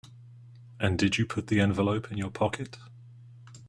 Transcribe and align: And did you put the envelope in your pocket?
And 0.79 0.97
did 0.97 1.19
you 1.19 1.27
put 1.27 1.45
the 1.45 1.59
envelope 1.59 2.11
in 2.11 2.17
your 2.17 2.31
pocket? 2.31 2.75